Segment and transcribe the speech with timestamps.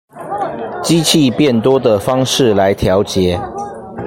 [0.81, 3.39] 機器變多的方式來調節